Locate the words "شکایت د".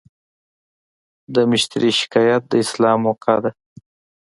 1.99-2.53